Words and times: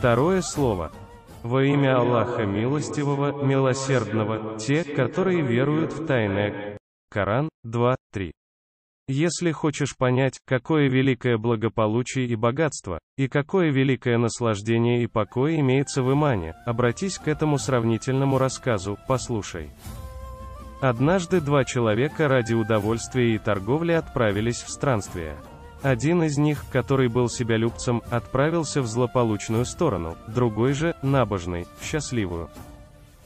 Второе 0.00 0.40
слово. 0.40 0.92
Во 1.42 1.62
имя 1.62 1.98
Аллаха 1.98 2.46
Милостивого, 2.46 3.44
Милосердного, 3.44 4.58
те, 4.58 4.82
которые 4.82 5.42
веруют 5.42 5.92
в 5.92 6.06
тайное. 6.06 6.78
Коран 7.10 7.50
2.3. 7.66 8.30
Если 9.08 9.52
хочешь 9.52 9.98
понять, 9.98 10.38
какое 10.46 10.88
великое 10.88 11.36
благополучие 11.36 12.24
и 12.28 12.34
богатство, 12.34 12.98
и 13.18 13.28
какое 13.28 13.70
великое 13.70 14.16
наслаждение 14.16 15.02
и 15.02 15.06
покой 15.06 15.60
имеется 15.60 16.02
в 16.02 16.10
имане, 16.10 16.54
обратись 16.64 17.18
к 17.18 17.28
этому 17.28 17.58
сравнительному 17.58 18.38
рассказу, 18.38 18.96
послушай. 19.06 19.68
Однажды 20.80 21.42
два 21.42 21.66
человека 21.66 22.26
ради 22.26 22.54
удовольствия 22.54 23.34
и 23.34 23.38
торговли 23.38 23.92
отправились 23.92 24.62
в 24.62 24.70
странствие. 24.70 25.36
Один 25.82 26.22
из 26.22 26.36
них, 26.36 26.64
который 26.70 27.08
был 27.08 27.30
себялюбцем, 27.30 28.02
отправился 28.10 28.82
в 28.82 28.86
злополучную 28.86 29.64
сторону, 29.64 30.16
другой 30.26 30.74
же, 30.74 30.94
набожный, 31.02 31.66
в 31.80 31.86
счастливую. 31.86 32.50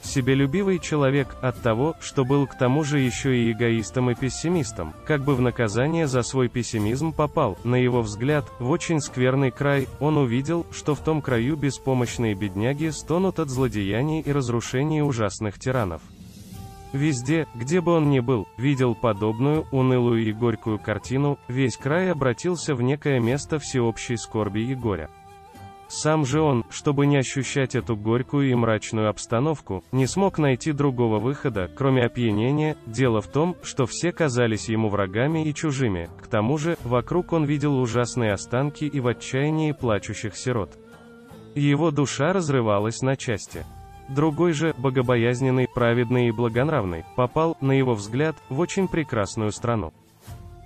Себелюбивый 0.04 0.78
человек 0.78 1.34
от 1.40 1.60
того, 1.62 1.96
что 1.98 2.24
был 2.24 2.46
к 2.46 2.56
тому 2.56 2.84
же 2.84 3.00
еще 3.00 3.36
и 3.36 3.50
эгоистом 3.50 4.10
и 4.10 4.14
пессимистом, 4.14 4.92
как 5.06 5.24
бы 5.24 5.34
в 5.34 5.40
наказание 5.40 6.06
за 6.06 6.22
свой 6.22 6.48
пессимизм 6.48 7.12
попал, 7.12 7.58
на 7.64 7.76
его 7.76 8.02
взгляд, 8.02 8.44
в 8.60 8.70
очень 8.70 9.00
скверный 9.00 9.50
край, 9.50 9.88
он 10.00 10.18
увидел, 10.18 10.66
что 10.70 10.94
в 10.94 11.00
том 11.00 11.22
краю 11.22 11.56
беспомощные 11.56 12.34
бедняги 12.34 12.90
стонут 12.90 13.38
от 13.40 13.48
злодеяний 13.48 14.20
и 14.20 14.30
разрушений 14.30 15.02
ужасных 15.02 15.58
тиранов. 15.58 16.02
Везде, 16.94 17.48
где 17.56 17.80
бы 17.80 17.90
он 17.94 18.08
ни 18.08 18.20
был, 18.20 18.46
видел 18.56 18.94
подобную, 18.94 19.66
унылую 19.72 20.22
и 20.22 20.32
горькую 20.32 20.78
картину, 20.78 21.40
весь 21.48 21.76
край 21.76 22.12
обратился 22.12 22.76
в 22.76 22.82
некое 22.82 23.18
место 23.18 23.58
всеобщей 23.58 24.16
скорби 24.16 24.60
и 24.60 24.76
горя. 24.76 25.10
Сам 25.88 26.24
же 26.24 26.40
он, 26.40 26.64
чтобы 26.70 27.06
не 27.06 27.16
ощущать 27.16 27.74
эту 27.74 27.96
горькую 27.96 28.48
и 28.48 28.54
мрачную 28.54 29.08
обстановку, 29.08 29.82
не 29.90 30.06
смог 30.06 30.38
найти 30.38 30.70
другого 30.70 31.18
выхода, 31.18 31.68
кроме 31.76 32.04
опьянения, 32.04 32.76
дело 32.86 33.20
в 33.20 33.26
том, 33.26 33.56
что 33.64 33.86
все 33.86 34.12
казались 34.12 34.68
ему 34.68 34.88
врагами 34.88 35.44
и 35.44 35.52
чужими, 35.52 36.08
к 36.22 36.28
тому 36.28 36.58
же, 36.58 36.78
вокруг 36.84 37.32
он 37.32 37.44
видел 37.44 37.76
ужасные 37.76 38.32
останки 38.32 38.84
и 38.84 39.00
в 39.00 39.08
отчаянии 39.08 39.72
плачущих 39.72 40.36
сирот. 40.36 40.78
Его 41.56 41.90
душа 41.90 42.32
разрывалась 42.32 43.02
на 43.02 43.16
части. 43.16 43.64
Другой 44.08 44.52
же, 44.52 44.74
богобоязненный, 44.76 45.66
праведный 45.66 46.28
и 46.28 46.32
благонравный, 46.32 47.04
попал, 47.16 47.56
на 47.60 47.72
его 47.72 47.94
взгляд, 47.94 48.36
в 48.50 48.60
очень 48.60 48.86
прекрасную 48.86 49.50
страну. 49.50 49.92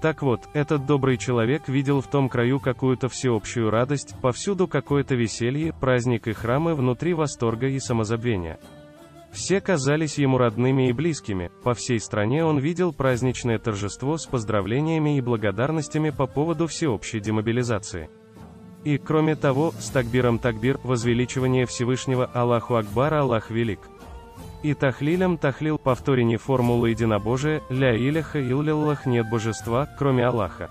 Так 0.01 0.23
вот, 0.23 0.43
этот 0.55 0.87
добрый 0.87 1.19
человек 1.19 1.69
видел 1.69 2.01
в 2.01 2.07
том 2.07 2.29
краю 2.29 2.61
какую-то 2.61 3.09
всеобщую 3.09 3.71
радость, 3.71 4.15
повсюду 4.21 4.69
какое-то 4.69 5.17
веселье, 5.17 5.73
праздник 5.73 6.29
и 6.29 6.33
храмы 6.33 6.75
внутри 6.75 7.15
восторга 7.15 7.67
и 7.67 7.81
самозабвения. 7.81 8.59
Все 9.33 9.61
казались 9.61 10.19
ему 10.19 10.39
родными 10.39 10.89
и 10.89 10.93
близкими, 10.93 11.51
по 11.63 11.75
всей 11.75 12.01
стране 12.01 12.45
он 12.45 12.59
видел 12.59 12.93
праздничное 12.93 13.59
торжество 13.59 14.17
с 14.17 14.27
поздравлениями 14.27 15.19
и 15.19 15.21
благодарностями 15.21 16.11
по 16.11 16.27
поводу 16.27 16.67
всеобщей 16.67 17.21
демобилизации. 17.21 18.09
И, 18.85 18.97
кроме 18.97 19.37
того, 19.37 19.73
с 19.79 19.91
такбиром 19.91 20.39
такбир, 20.39 20.79
возвеличивание 20.83 21.67
Всевышнего 21.67 22.27
Аллаху 22.33 22.77
Акбара 22.77 23.21
Аллах 23.21 23.51
Велик. 23.51 23.81
И 24.63 24.75
тахлилем 24.75 25.39
тахлил 25.39 25.79
повторение 25.79 26.39
формулы 26.39 26.91
единобожия, 26.91 27.63
ля 27.69 27.97
иляха 27.97 28.41
иллиллах 28.41 29.07
нет 29.07 29.29
божества, 29.29 29.89
кроме 29.99 30.27
Аллаха. 30.27 30.71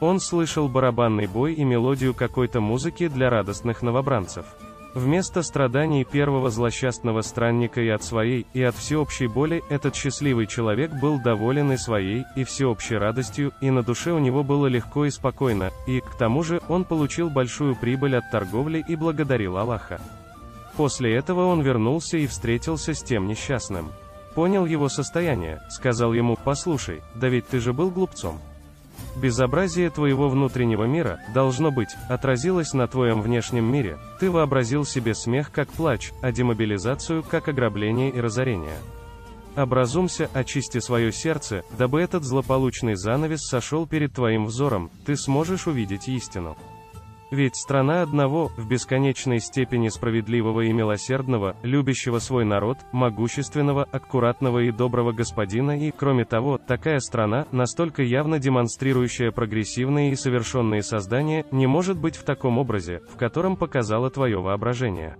Он 0.00 0.20
слышал 0.20 0.68
барабанный 0.68 1.26
бой 1.26 1.54
и 1.54 1.64
мелодию 1.64 2.14
какой-то 2.14 2.60
музыки 2.60 3.08
для 3.08 3.30
радостных 3.30 3.82
новобранцев. 3.82 4.46
Вместо 4.94 5.42
страданий 5.42 6.04
первого 6.04 6.50
злосчастного 6.50 7.20
странника 7.20 7.80
и 7.80 7.88
от 7.88 8.02
своей, 8.02 8.46
и 8.54 8.62
от 8.62 8.74
всеобщей 8.74 9.26
боли, 9.26 9.62
этот 9.68 9.94
счастливый 9.94 10.46
человек 10.46 10.90
был 11.00 11.20
доволен 11.20 11.72
и 11.72 11.76
своей, 11.76 12.24
и 12.36 12.44
всеобщей 12.44 12.96
радостью, 12.96 13.52
и 13.60 13.70
на 13.70 13.82
душе 13.82 14.12
у 14.12 14.18
него 14.18 14.42
было 14.42 14.66
легко 14.66 15.04
и 15.04 15.10
спокойно, 15.10 15.70
и, 15.86 16.00
к 16.00 16.16
тому 16.16 16.42
же, 16.42 16.62
он 16.68 16.84
получил 16.84 17.28
большую 17.28 17.76
прибыль 17.76 18.16
от 18.16 18.30
торговли 18.30 18.82
и 18.88 18.96
благодарил 18.96 19.58
Аллаха. 19.58 20.00
После 20.76 21.14
этого 21.14 21.46
он 21.46 21.60
вернулся 21.60 22.16
и 22.16 22.26
встретился 22.26 22.94
с 22.94 23.02
тем 23.02 23.26
несчастным. 23.26 23.90
Понял 24.34 24.64
его 24.64 24.88
состояние, 24.88 25.60
сказал 25.68 26.12
ему, 26.14 26.38
послушай, 26.42 27.02
да 27.14 27.28
ведь 27.28 27.48
ты 27.48 27.60
же 27.60 27.72
был 27.72 27.90
глупцом. 27.90 28.40
Безобразие 29.16 29.90
твоего 29.90 30.28
внутреннего 30.28 30.84
мира, 30.84 31.20
должно 31.34 31.70
быть, 31.70 31.90
отразилось 32.08 32.72
на 32.72 32.86
твоем 32.86 33.20
внешнем 33.20 33.64
мире, 33.64 33.98
ты 34.20 34.30
вообразил 34.30 34.84
себе 34.84 35.14
смех 35.14 35.50
как 35.50 35.68
плач, 35.68 36.12
а 36.22 36.30
демобилизацию 36.32 37.22
как 37.22 37.48
ограбление 37.48 38.10
и 38.10 38.20
разорение. 38.20 38.78
Образумся, 39.56 40.30
очисти 40.34 40.78
свое 40.78 41.12
сердце, 41.12 41.64
дабы 41.76 42.00
этот 42.00 42.22
злополучный 42.22 42.94
занавес 42.94 43.42
сошел 43.42 43.86
перед 43.86 44.12
твоим 44.12 44.46
взором, 44.46 44.90
ты 45.04 45.16
сможешь 45.16 45.66
увидеть 45.66 46.08
истину. 46.08 46.56
Ведь 47.30 47.56
страна 47.56 48.02
одного, 48.02 48.48
в 48.56 48.66
бесконечной 48.66 49.40
степени 49.40 49.88
справедливого 49.88 50.62
и 50.62 50.72
милосердного, 50.72 51.56
любящего 51.62 52.20
свой 52.20 52.46
народ, 52.46 52.78
могущественного, 52.92 53.84
аккуратного 53.84 54.60
и 54.60 54.72
доброго 54.72 55.12
господина 55.12 55.78
и, 55.78 55.90
кроме 55.90 56.24
того, 56.24 56.56
такая 56.56 57.00
страна, 57.00 57.46
настолько 57.52 58.02
явно 58.02 58.38
демонстрирующая 58.38 59.30
прогрессивные 59.30 60.12
и 60.12 60.16
совершенные 60.16 60.82
создания, 60.82 61.44
не 61.50 61.66
может 61.66 61.98
быть 61.98 62.16
в 62.16 62.24
таком 62.24 62.58
образе, 62.58 63.00
в 63.12 63.18
котором 63.18 63.56
показало 63.56 64.10
твое 64.10 64.40
воображение. 64.40 65.16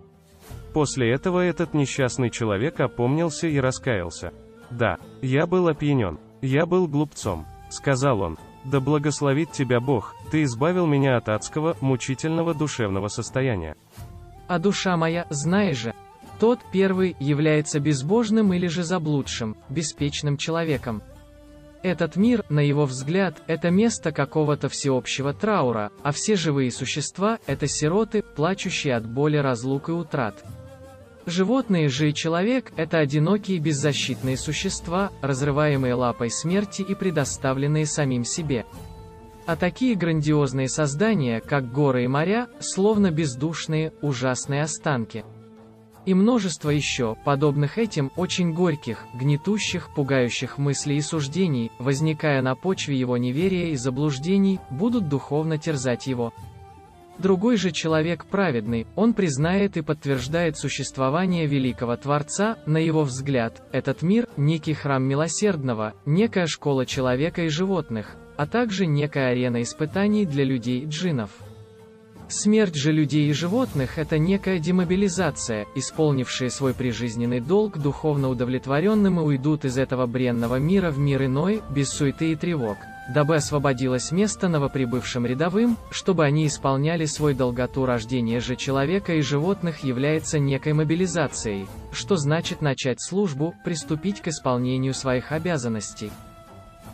После 0.73 1.13
этого 1.13 1.41
этот 1.45 1.75
несчастный 1.75 2.31
человек 2.31 2.81
опомнился 2.81 3.49
и 3.49 3.61
раскаялся. 3.61 4.33
«Да, 4.71 4.99
я 5.21 5.47
был 5.47 5.69
опьянен. 5.69 6.19
Я 6.41 6.67
был 6.67 6.89
глупцом»,— 6.89 7.47
сказал 7.71 8.21
он. 8.21 8.39
«Да 8.65 8.81
благословит 8.81 9.53
тебя 9.53 9.81
Бог, 9.81 10.15
ты 10.31 10.43
избавил 10.43 10.87
меня 10.87 11.17
от 11.17 11.29
адского, 11.29 11.77
мучительного 11.81 12.55
душевного 12.55 13.09
состояния». 13.09 13.77
А 14.47 14.59
душа 14.59 14.97
моя, 14.97 15.27
знаешь 15.31 15.77
же, 15.77 15.95
тот 16.41 16.61
первый 16.73 17.17
является 17.19 17.81
безбожным 17.81 18.53
или 18.55 18.67
же 18.67 18.83
заблудшим, 18.83 19.57
беспечным 19.69 20.37
человеком. 20.37 21.03
Этот 21.83 22.17
мир, 22.17 22.45
на 22.49 22.61
его 22.61 22.87
взгляд, 22.87 23.41
это 23.47 23.71
место 23.71 24.11
какого-то 24.11 24.69
всеобщего 24.69 25.33
траура, 25.33 25.93
а 26.03 26.13
все 26.13 26.35
живые 26.35 26.73
существа– 26.73 27.39
это 27.47 27.69
сироты, 27.69 28.23
плачущие 28.23 28.97
от 28.97 29.09
боли 29.09 29.37
разлук 29.37 29.89
и 29.89 29.93
утрат. 29.93 30.45
Животные 31.29 31.91
же 31.91 32.09
и 32.09 32.15
человек– 32.15 32.73
это 32.79 33.01
одинокие 33.01 33.59
беззащитные 33.59 34.39
существа, 34.39 35.13
разрываемые 35.21 35.93
лапой 35.93 36.31
смерти 36.31 36.81
и 36.81 36.95
предоставленные 36.95 37.85
самим 37.85 38.25
себе. 38.25 38.65
А 39.45 39.55
такие 39.55 39.95
грандиозные 39.95 40.71
создания, 40.71 41.41
как 41.41 41.71
горы 41.71 42.05
и 42.05 42.09
моря, 42.09 42.49
словно 42.61 43.11
бездушные, 43.11 43.93
ужасные 44.01 44.63
останки. 44.63 45.27
И 46.07 46.15
множество 46.15 46.71
еще, 46.71 47.15
подобных 47.27 47.77
этим, 47.77 48.11
очень 48.17 48.55
горьких, 48.55 49.05
гнетущих, 49.13 49.91
пугающих 49.95 50.57
мыслей 50.57 50.97
и 50.97 51.03
суждений, 51.03 51.71
возникая 51.79 52.41
на 52.41 52.55
почве 52.55 52.99
его 52.99 53.19
неверия 53.19 53.73
и 53.73 53.77
заблуждений, 53.77 54.61
будут 54.71 55.11
духовно 55.11 55.59
терзать 55.59 56.07
его. 56.07 56.33
Другой 57.19 57.57
же 57.57 57.73
человек 57.73 58.27
праведный, 58.27 58.87
он 58.95 59.13
признает 59.13 59.77
и 59.77 59.83
подтверждает 59.83 60.57
существование 60.57 61.47
великого 61.47 61.97
Творца, 61.97 62.59
на 62.65 62.79
его 62.79 63.03
взгляд, 63.03 63.61
этот 63.73 64.03
мир– 64.03 64.29
некий 64.37 64.75
храм 64.75 65.03
милосердного, 65.03 65.95
некая 66.07 66.47
школа 66.47 66.87
человека 66.87 67.43
и 67.43 67.49
животных, 67.49 68.15
а 68.37 68.47
также 68.47 68.87
некая 68.87 69.31
арена 69.31 69.63
испытаний 69.63 70.27
для 70.27 70.45
людей 70.45 70.83
и 70.83 70.87
джинов. 70.87 71.31
Смерть 72.29 72.77
же 72.77 72.93
людей 72.93 73.29
и 73.29 73.33
животных– 73.33 73.93
это 73.99 74.19
некая 74.19 74.61
демобилизация, 74.61 75.67
исполнившие 75.75 76.51
свой 76.51 76.73
прижизненный 76.73 77.41
долг 77.41 77.79
духовно 77.79 78.29
удовлетворенным 78.29 79.19
и 79.19 79.25
уйдут 79.25 79.65
из 79.65 79.77
этого 79.77 80.07
бренного 80.07 80.57
мира 80.57 80.91
в 80.93 80.99
мир 80.99 81.25
иной, 81.25 81.63
без 81.75 81.89
суеты 81.89 82.31
и 82.31 82.37
тревог 82.37 82.77
дабы 83.09 83.37
освободилось 83.37 84.13
место 84.13 84.49
новоприбывшим 84.49 85.27
рядовым, 85.27 85.77
чтобы 85.91 86.25
они 86.25 86.47
исполняли 86.47 87.07
свой 87.07 87.35
долготу 87.35 87.87
рождения 87.87 88.41
же 88.41 88.57
человека 88.57 89.15
и 89.15 89.23
животных 89.23 89.83
является 89.83 90.39
некой 90.39 90.75
мобилизацией, 90.75 91.67
что 91.93 92.17
значит 92.17 92.61
начать 92.61 93.01
службу, 93.01 93.55
приступить 93.65 94.21
к 94.21 94.29
исполнению 94.29 94.95
своих 94.95 95.33
обязанностей. 95.33 96.11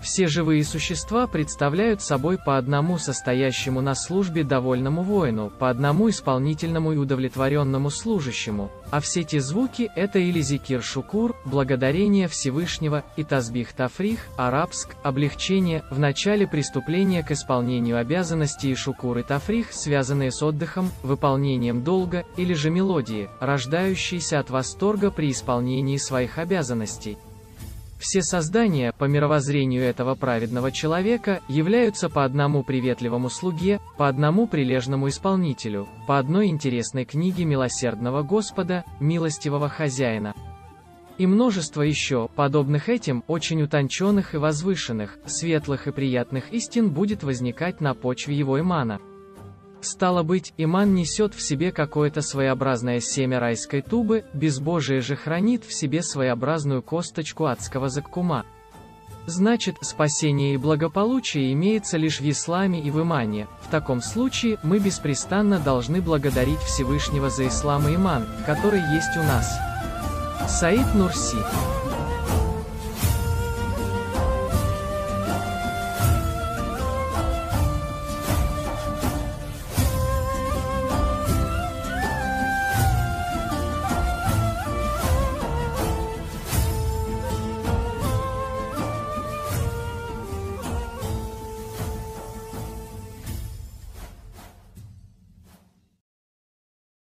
Все 0.05 0.29
живые 0.29 0.63
существа 0.65 1.27
представляют 1.27 2.03
собой 2.03 2.37
по 2.37 2.59
одному 2.59 2.99
состоящему 2.99 3.81
на 3.81 3.95
службе 3.95 4.45
довольному 4.45 5.03
воину, 5.03 5.51
по 5.59 5.71
одному 5.71 6.11
исполнительному 6.11 6.93
и 6.93 6.99
удовлетворенному 6.99 7.89
служащему, 7.89 8.71
а 8.91 9.01
все 9.01 9.25
те 9.25 9.41
звуки– 9.41 9.91
это 9.97 10.19
или 10.19 10.43
зикир 10.43 10.83
шукур, 10.83 11.35
благодарение 11.47 12.29
Всевышнего, 12.29 13.03
и 13.17 13.25
тазбих 13.25 13.73
тафрих, 13.73 14.21
арабск, 14.37 14.95
облегчение, 15.03 15.83
в 15.91 15.99
начале 15.99 16.47
преступления 16.47 17.23
к 17.23 17.31
исполнению 17.31 17.97
обязанностей 17.97 18.73
и 18.73 18.75
шукур 18.75 19.17
и 19.17 19.23
тафрих, 19.23 19.73
связанные 19.73 20.33
с 20.33 20.43
отдыхом, 20.43 20.91
выполнением 21.03 21.83
долга, 21.83 22.27
или 22.37 22.53
же 22.53 22.69
мелодии, 22.69 23.31
рождающиеся 23.41 24.39
от 24.41 24.51
восторга 24.51 25.11
при 25.11 25.31
исполнении 25.31 25.97
своих 25.97 26.37
обязанностей. 26.37 27.17
Все 28.05 28.21
создания, 28.21 28.93
по 28.93 29.07
мировоззрению 29.07 29.83
этого 29.83 30.15
праведного 30.15 30.71
человека, 30.71 31.41
являются 31.49 32.11
по 32.11 32.23
одному 32.23 32.63
приветливому 32.63 33.31
слуге, 33.31 33.81
по 33.97 34.09
одному 34.09 34.47
прилежному 34.47 35.09
исполнителю, 35.09 35.89
по 36.07 36.19
одной 36.19 36.49
интересной 36.49 37.07
книге 37.07 37.47
милосердного 37.47 38.23
Господа, 38.23 38.85
милостивого 39.01 39.71
хозяина. 39.71 40.35
И 41.17 41.27
множество 41.27 41.81
еще, 41.81 42.29
подобных 42.37 42.91
этим, 42.91 43.25
очень 43.27 43.63
утонченных 43.63 44.35
и 44.35 44.37
возвышенных, 44.37 45.19
светлых 45.25 45.87
и 45.87 45.91
приятных 45.91 46.53
истин 46.53 46.91
будет 46.91 47.23
возникать 47.23 47.81
на 47.81 47.95
почве 47.95 48.37
его 48.37 48.61
имана. 48.61 49.01
Стало 49.85 50.23
быть, 50.23 50.55
иман 50.57 50.95
несет 50.95 51.35
в 51.35 51.43
себе 51.43 51.71
какое-то 51.71 52.23
своеобразное 52.23 53.01
семя 53.01 53.39
райской 53.39 53.83
тубы, 53.83 54.25
безбожие 54.33 55.03
же 55.03 55.15
хранит 55.15 55.63
в 55.63 55.75
себе 55.75 56.03
своеобразную 56.03 56.83
косточку 56.83 57.45
адского 57.45 57.91
заккума. 57.91 58.47
Значит, 59.27 59.77
спасение 59.83 60.55
и 60.55 60.57
благополучие 60.57 61.53
имеется 61.53 61.99
лишь 61.99 62.21
в 62.21 62.31
исламе 62.31 62.81
и 62.81 62.91
в 62.91 63.03
имане. 63.03 63.47
В 63.61 63.71
таком 63.71 64.01
случае, 64.01 64.59
мы 64.63 64.79
беспрестанно 64.79 65.59
должны 65.59 66.01
благодарить 66.01 66.61
Всевышнего 66.61 67.29
за 67.29 67.49
ислам 67.49 67.87
и 67.87 67.97
иман, 67.97 68.27
который 68.47 68.81
есть 68.81 69.15
у 69.19 69.23
нас. 69.23 69.55
Саид 70.49 70.95
Нурси 70.95 71.37